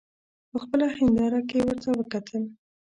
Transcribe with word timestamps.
په 0.49 0.57
خپله 0.63 0.85
هینداره 0.97 1.41
کې 1.49 1.57
ورته 1.67 1.89
وکتل. 1.99 2.43